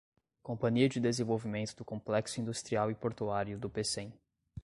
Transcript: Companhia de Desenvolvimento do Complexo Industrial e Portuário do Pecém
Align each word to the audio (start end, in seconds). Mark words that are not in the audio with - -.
Companhia 0.41 0.89
de 0.89 0.99
Desenvolvimento 0.99 1.75
do 1.75 1.85
Complexo 1.85 2.41
Industrial 2.41 2.89
e 2.89 2.95
Portuário 2.95 3.59
do 3.59 3.69
Pecém 3.69 4.11